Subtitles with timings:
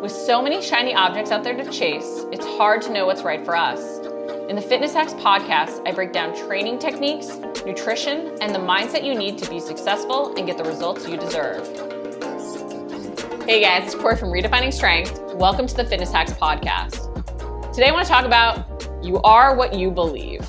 [0.00, 3.44] With so many shiny objects out there to chase, it's hard to know what's right
[3.44, 3.98] for us.
[4.48, 7.36] In the Fitness Hacks podcast, I break down training techniques,
[7.66, 11.66] nutrition, and the mindset you need to be successful and get the results you deserve.
[13.44, 15.20] Hey guys, it's Corey from Redefining Strength.
[15.34, 17.12] Welcome to the Fitness Hacks podcast.
[17.74, 20.46] Today I want to talk about you are what you believe.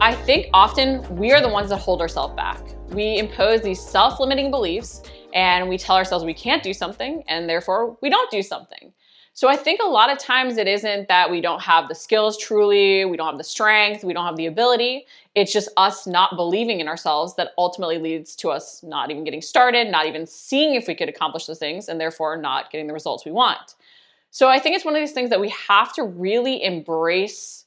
[0.00, 2.58] I think often we are the ones that hold ourselves back.
[2.88, 5.02] We impose these self limiting beliefs
[5.34, 8.92] and we tell ourselves we can't do something and therefore we don't do something.
[9.34, 12.36] So I think a lot of times it isn't that we don't have the skills
[12.36, 15.06] truly, we don't have the strength, we don't have the ability.
[15.34, 19.40] It's just us not believing in ourselves that ultimately leads to us not even getting
[19.40, 22.92] started, not even seeing if we could accomplish those things, and therefore not getting the
[22.92, 23.74] results we want.
[24.30, 27.64] So I think it's one of these things that we have to really embrace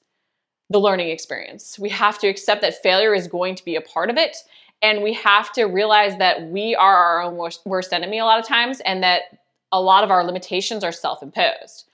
[0.69, 1.79] the learning experience.
[1.79, 4.37] We have to accept that failure is going to be a part of it
[4.85, 8.39] and we have to realize that we are our own worst, worst enemy a lot
[8.39, 9.23] of times and that
[9.71, 11.89] a lot of our limitations are self imposed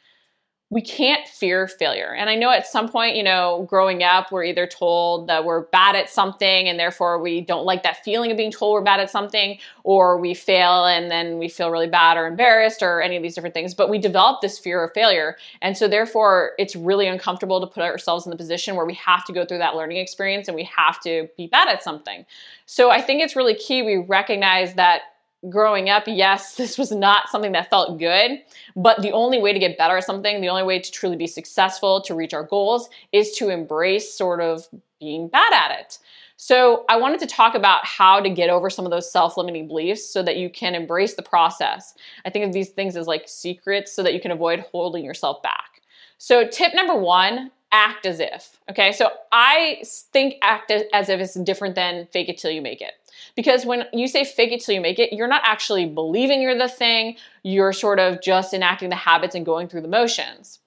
[0.71, 2.15] we can't fear failure.
[2.17, 5.63] And I know at some point, you know, growing up, we're either told that we're
[5.63, 9.01] bad at something and therefore we don't like that feeling of being told we're bad
[9.01, 13.17] at something, or we fail and then we feel really bad or embarrassed or any
[13.17, 13.73] of these different things.
[13.73, 15.35] But we develop this fear of failure.
[15.61, 19.25] And so therefore, it's really uncomfortable to put ourselves in the position where we have
[19.25, 22.25] to go through that learning experience and we have to be bad at something.
[22.65, 25.01] So I think it's really key we recognize that
[25.49, 28.39] growing up, yes, this was not something that felt good,
[28.75, 31.27] but the only way to get better at something, the only way to truly be
[31.27, 34.67] successful, to reach our goals, is to embrace sort of
[34.99, 35.97] being bad at it.
[36.37, 39.67] So, I wanted to talk about how to get over some of those self limiting
[39.67, 41.93] beliefs so that you can embrace the process.
[42.25, 45.43] I think of these things as like secrets so that you can avoid holding yourself
[45.43, 45.81] back.
[46.17, 48.57] So, tip number one act as if.
[48.69, 52.81] Okay, so I think act as if it's different than fake it till you make
[52.81, 52.93] it.
[53.35, 56.57] Because when you say fake it till you make it, you're not actually believing you're
[56.57, 60.59] the thing, you're sort of just enacting the habits and going through the motions.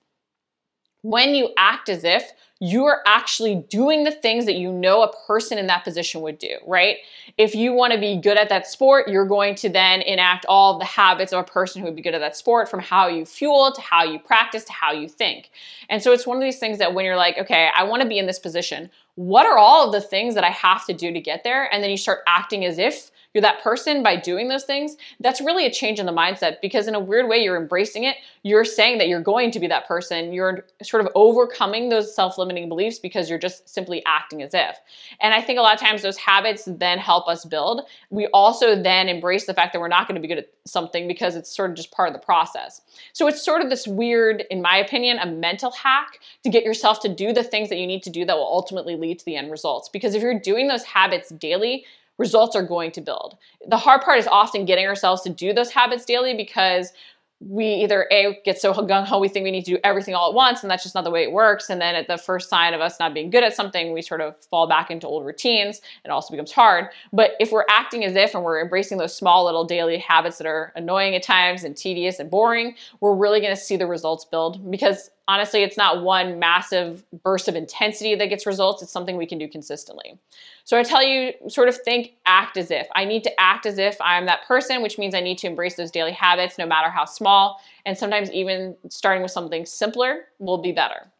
[1.02, 2.32] When you act as if,
[2.65, 6.38] you are actually doing the things that you know a person in that position would
[6.38, 6.97] do, right?
[7.37, 10.78] If you want to be good at that sport, you're going to then enact all
[10.78, 13.27] the habits of a person who would be good at that sport from how you
[13.27, 15.50] fuel to how you practice to how you think.
[15.91, 18.09] And so it's one of these things that when you're like, okay, I want to
[18.09, 21.12] be in this position, what are all of the things that I have to do
[21.12, 21.71] to get there?
[21.71, 25.41] And then you start acting as if you're that person by doing those things, that's
[25.41, 28.17] really a change in the mindset because in a weird way you're embracing it.
[28.45, 30.33] You're saying that you're going to be that person.
[30.33, 34.78] You're sort of overcoming those self-limiting beliefs because you're just simply acting as if.
[35.21, 37.83] And I think a lot of times those habits then help us build.
[38.11, 41.09] We also then embrace the fact that we're not going to be good at something
[41.09, 42.83] because it's sort of just part of the process.
[43.12, 47.00] So it's sort of this weird, in my opinion, a mental hack to get yourself
[47.00, 49.37] to do the things that you need to do that will ultimately lead to the
[49.37, 49.89] end results.
[49.89, 51.84] Because if you're doing those habits daily,
[52.19, 53.36] results are going to build.
[53.69, 56.92] The hard part is often getting ourselves to do those habits daily because
[57.41, 60.30] we either a get so gung ho we think we need to do everything all
[60.30, 62.48] at once and that's just not the way it works and then at the first
[62.48, 65.26] sign of us not being good at something we sort of fall back into old
[65.26, 69.14] routines it also becomes hard but if we're acting as if and we're embracing those
[69.14, 73.41] small little daily habits that are annoying at times and tedious and boring we're really
[73.41, 78.15] going to see the results build because honestly, it's not one massive burst of intensity
[78.15, 78.83] that gets results.
[78.83, 80.19] It's something we can do consistently.
[80.65, 82.87] So I tell you, sort of think, act as if.
[82.95, 85.77] I need to act as if I'm that person, which means I need to embrace
[85.77, 87.61] those daily habits, no matter how small.
[87.87, 91.11] And sometimes even starting with something simpler will be better.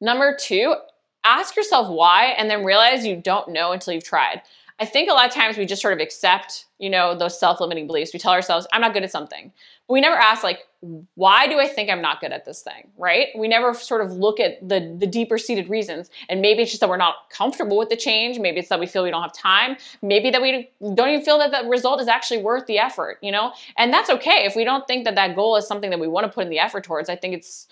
[0.00, 0.74] Number two,
[1.24, 4.42] ask yourself why and then realize you don't know until you've tried.
[4.80, 7.86] I think a lot of times we just sort of accept, you know, those self-limiting
[7.86, 8.12] beliefs.
[8.12, 9.52] We tell ourselves, I'm not good at something.
[9.92, 10.66] We never ask like,
[11.16, 13.28] why do I think I'm not good at this thing, right?
[13.36, 16.08] We never sort of look at the the deeper seated reasons.
[16.30, 18.38] And maybe it's just that we're not comfortable with the change.
[18.38, 19.76] Maybe it's that we feel we don't have time.
[20.00, 23.30] Maybe that we don't even feel that the result is actually worth the effort, you
[23.30, 23.52] know?
[23.76, 24.46] And that's okay.
[24.46, 26.48] If we don't think that that goal is something that we want to put in
[26.48, 27.68] the effort towards, I think it's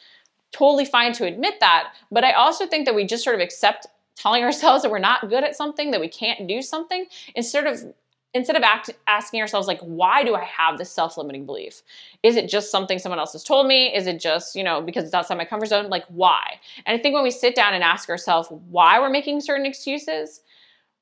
[0.53, 1.94] totally fine to admit that.
[2.12, 5.30] But I also think that we just sort of accept telling ourselves that we're not
[5.30, 7.94] good at something, that we can't do something, instead of
[8.34, 11.82] instead of act, asking ourselves like why do i have this self-limiting belief?
[12.22, 13.94] Is it just something someone else has told me?
[13.94, 15.88] Is it just you know because it's outside my comfort zone?
[15.88, 16.60] Like why?
[16.86, 20.41] And i think when we sit down and ask ourselves why we're making certain excuses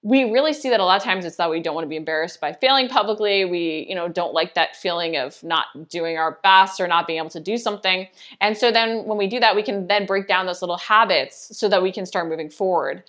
[0.03, 1.97] we really see that a lot of times it's that we don't want to be
[1.97, 3.45] embarrassed by failing publicly.
[3.45, 7.19] We you know don't like that feeling of not doing our best or not being
[7.19, 8.07] able to do something.
[8.41, 11.57] And so then when we do that we can then break down those little habits
[11.59, 13.03] so that we can start moving forward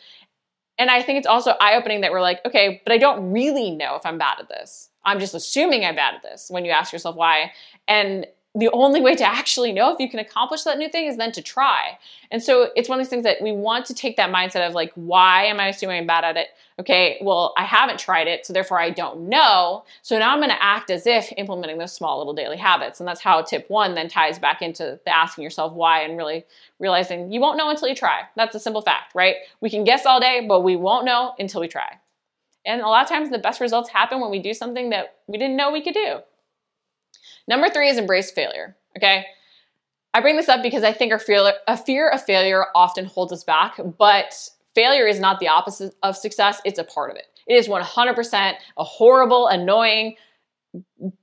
[0.79, 3.95] and i think it's also eye-opening that we're like okay but i don't really know
[3.95, 4.89] if i'm bad at this.
[5.05, 7.51] I'm just assuming i'm bad at this when you ask yourself why.
[7.87, 11.17] And the only way to actually know if you can accomplish that new thing is
[11.17, 11.99] then to try.
[12.31, 14.73] And so it's one of these things that we want to take that mindset of
[14.73, 16.47] like, why am I assuming I'm bad at it?
[16.79, 19.83] Okay, well, I haven't tried it, so therefore I don't know.
[20.01, 22.99] So now I'm gonna act as if implementing those small little daily habits.
[22.99, 26.43] And that's how tip one then ties back into the asking yourself why and really
[26.79, 28.21] realizing you won't know until you try.
[28.35, 29.35] That's a simple fact, right?
[29.61, 31.99] We can guess all day, but we won't know until we try.
[32.65, 35.37] And a lot of times the best results happen when we do something that we
[35.37, 36.19] didn't know we could do.
[37.49, 38.77] Number three is embrace failure.
[38.95, 39.25] Okay.
[40.13, 43.33] I bring this up because I think our fear, a fear of failure often holds
[43.33, 47.27] us back, but failure is not the opposite of success, it's a part of it.
[47.47, 50.15] It is 100% a horrible, annoying,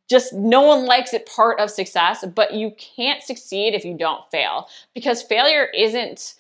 [0.09, 4.29] just no one likes it part of success, but you can't succeed if you don't
[4.31, 6.35] fail because failure isn't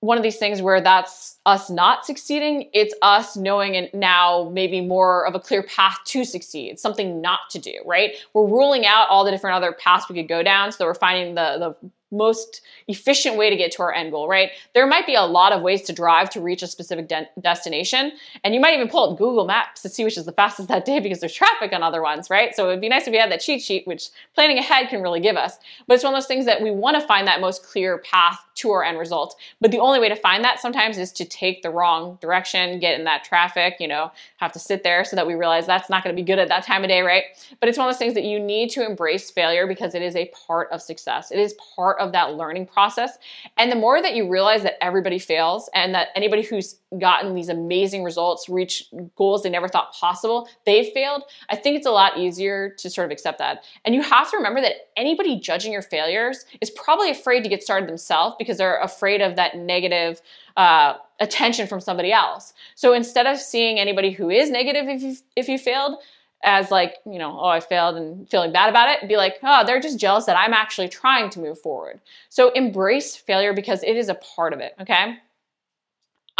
[0.00, 2.70] one of these things where that's us not succeeding.
[2.72, 7.40] It's us knowing and now maybe more of a clear path to succeed, something not
[7.50, 8.12] to do, right?
[8.32, 10.70] We're ruling out all the different other paths we could go down.
[10.70, 14.50] So we're finding the, the most efficient way to get to our end goal, right?
[14.74, 18.12] There might be a lot of ways to drive to reach a specific de- destination,
[18.44, 20.84] and you might even pull up Google Maps to see which is the fastest that
[20.84, 22.54] day because there's traffic on other ones, right?
[22.54, 25.20] So it'd be nice if we had that cheat sheet, which planning ahead can really
[25.20, 25.58] give us.
[25.86, 28.38] But it's one of those things that we want to find that most clear path
[28.56, 29.36] to our end result.
[29.60, 32.98] But the only way to find that sometimes is to take the wrong direction, get
[32.98, 36.02] in that traffic, you know, have to sit there so that we realize that's not
[36.02, 37.24] going to be good at that time of day, right?
[37.60, 40.16] But it's one of those things that you need to embrace failure because it is
[40.16, 41.30] a part of success.
[41.30, 43.18] It is part of that learning process.
[43.56, 47.48] And the more that you realize that everybody fails and that anybody who's gotten these
[47.48, 48.84] amazing results, reach
[49.16, 53.06] goals they never thought possible, they've failed, I think it's a lot easier to sort
[53.06, 53.64] of accept that.
[53.84, 57.62] And you have to remember that anybody judging your failures is probably afraid to get
[57.62, 60.20] started themselves because they're afraid of that negative
[60.56, 62.52] uh, attention from somebody else.
[62.74, 65.98] So instead of seeing anybody who is negative if you if you failed
[66.42, 69.64] as like you know oh I failed and feeling bad about it, be like oh
[69.66, 72.00] they're just jealous that I'm actually trying to move forward.
[72.28, 74.74] So embrace failure because it is a part of it.
[74.80, 75.16] Okay.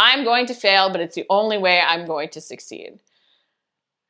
[0.01, 2.99] I'm going to fail, but it's the only way I'm going to succeed.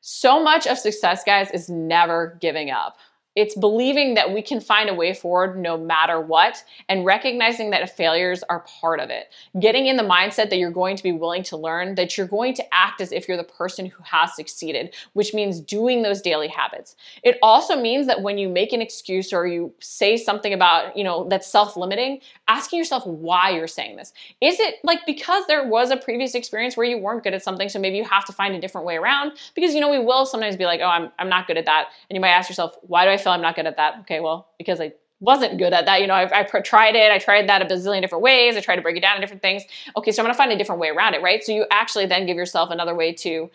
[0.01, 2.97] So much of success, guys, is never giving up.
[3.35, 7.95] It's believing that we can find a way forward no matter what and recognizing that
[7.95, 9.31] failures are part of it.
[9.59, 12.53] Getting in the mindset that you're going to be willing to learn, that you're going
[12.55, 16.47] to act as if you're the person who has succeeded, which means doing those daily
[16.47, 16.95] habits.
[17.23, 21.03] It also means that when you make an excuse or you say something about, you
[21.03, 24.11] know, that's self-limiting, asking yourself why you're saying this.
[24.41, 27.69] Is it like because there was a previous experience where you weren't good at something,
[27.69, 29.33] so maybe you have to find a different way around?
[29.53, 31.89] Because you know, we will sometimes be like, "Oh, I'm I'm not good at that."
[32.09, 33.99] And you might ask yourself, "Why do I feel I'm not good at that.
[34.01, 36.01] Okay, well, because I wasn't good at that.
[36.01, 37.11] You know, I, I tried it.
[37.11, 38.55] I tried that a bazillion different ways.
[38.55, 39.63] I tried to break it down in different things.
[39.97, 41.43] Okay, so I'm going to find a different way around it, right?
[41.43, 43.49] So you actually then give yourself another way to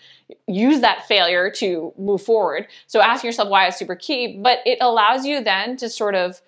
[0.46, 2.66] use that failure to move forward.
[2.87, 6.40] So asking yourself why is super key, but it allows you then to sort of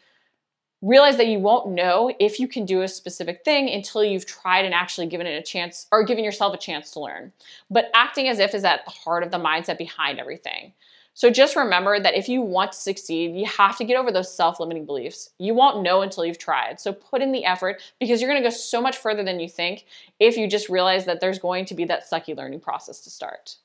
[0.83, 4.67] realize that you won't know if you can do a specific thing until you've tried
[4.67, 7.33] and actually given it a chance or given yourself a chance to learn.
[7.71, 10.75] But acting as if is at the heart of the mindset behind everything.
[11.17, 14.31] So just remember that if you want to succeed, you have to get over those
[14.33, 15.31] self limiting beliefs.
[15.39, 16.79] You won't know until you've tried.
[16.79, 19.49] So put in the effort because you're going to go so much further than you
[19.49, 19.87] think
[20.21, 23.57] if you just realize that there's going to be that sucky learning process to start.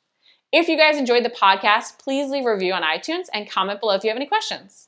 [0.54, 3.96] If you guys enjoyed the podcast, please leave a review on iTunes and comment below
[3.96, 4.88] if you have any questions.